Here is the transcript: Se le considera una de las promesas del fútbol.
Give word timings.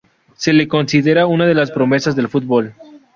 Se 0.35 0.51
le 0.51 0.67
considera 0.67 1.27
una 1.27 1.45
de 1.45 1.53
las 1.53 1.69
promesas 1.69 2.15
del 2.15 2.27
fútbol. 2.27 2.73